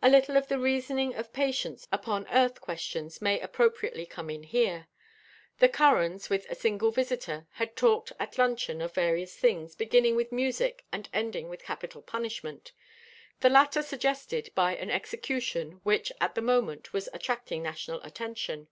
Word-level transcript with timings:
A 0.00 0.08
little 0.08 0.36
of 0.36 0.46
the 0.46 0.60
reasoning 0.60 1.12
of 1.16 1.32
Patience 1.32 1.88
upon 1.90 2.28
Earth 2.30 2.60
questions 2.60 3.20
may 3.20 3.40
appropriately 3.40 4.06
come 4.06 4.30
in 4.30 4.44
here. 4.44 4.86
The 5.58 5.68
Currans, 5.68 6.30
with 6.30 6.46
a 6.48 6.54
single 6.54 6.92
visitor, 6.92 7.48
had 7.54 7.74
talked 7.74 8.12
at 8.20 8.38
luncheon 8.38 8.80
of 8.80 8.94
various 8.94 9.34
things, 9.36 9.74
beginning 9.74 10.14
with 10.14 10.30
music 10.30 10.84
and 10.92 11.08
ending 11.12 11.48
with 11.48 11.64
capital 11.64 12.00
punishment, 12.00 12.70
the 13.40 13.50
latter 13.50 13.82
suggested 13.82 14.52
by 14.54 14.76
an 14.76 14.88
execution 14.88 15.80
which 15.82 16.12
at 16.20 16.36
the 16.36 16.42
moment 16.42 16.92
was 16.92 17.08
attracting 17.12 17.60
national 17.60 18.00
attention. 18.02 18.68